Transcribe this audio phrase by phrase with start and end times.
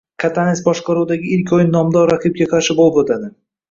[0.21, 3.37] Katanes boshqaruvidagi ilk o‘yin nomdor raqibga qarshi bo‘lib o‘tadi